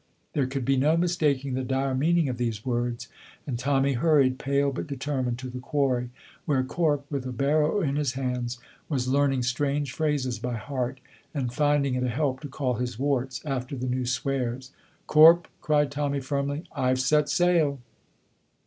[0.33, 3.07] There could be no mistaking the dire meaning of these words,
[3.45, 6.09] and Tommy hurried, pale but determined, to the quarry,
[6.45, 8.57] where Corp, with a barrow in his hands,
[8.89, 10.99] was learning strange phrases by heart,
[11.35, 14.71] and finding it a help to call his warts after the new swears.
[15.05, 17.79] "Corp," cried Tommy, firmly, "I've set sail!"